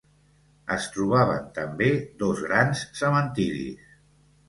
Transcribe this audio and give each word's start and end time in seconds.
Es 0.75 0.87
trobaven 0.95 1.45
també 1.59 1.91
dos 2.25 2.43
grans 2.49 2.85
cementiris. 3.05 3.97